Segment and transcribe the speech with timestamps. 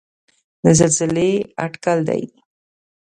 [0.63, 1.31] د زلزلې
[1.65, 2.21] اټکل دی.